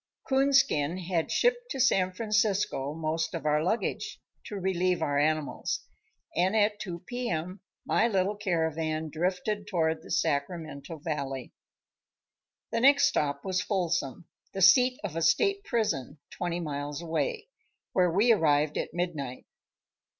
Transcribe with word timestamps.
Coonskin 0.27 0.97
had 0.97 1.31
shipped 1.31 1.69
to 1.69 1.79
San 1.79 2.11
Francisco 2.11 2.95
most 2.95 3.35
of 3.35 3.45
our 3.45 3.63
luggage, 3.63 4.19
to 4.45 4.55
relieve 4.55 4.99
our 4.99 5.19
animals, 5.19 5.81
and 6.35 6.55
at 6.55 6.79
two 6.79 7.01
p. 7.05 7.29
m. 7.29 7.59
my 7.85 8.07
little 8.07 8.35
caravan 8.35 9.09
drifted 9.11 9.67
toward 9.67 10.01
the 10.01 10.09
Sacramento 10.09 10.97
Valley. 10.97 11.53
The 12.71 12.79
next 12.79 13.09
stop 13.09 13.45
was 13.45 13.61
Folsom, 13.61 14.25
the 14.53 14.61
seat 14.63 14.99
of 15.03 15.15
a 15.15 15.21
state 15.21 15.63
prison, 15.65 16.17
twenty 16.31 16.59
miles 16.59 17.03
away, 17.03 17.49
where 17.93 18.09
we 18.09 18.31
arrived 18.31 18.79
at 18.79 18.95
midnight. 18.95 19.45